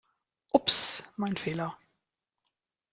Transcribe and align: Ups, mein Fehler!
Ups, 0.51 1.03
mein 1.15 1.37
Fehler! 1.37 1.77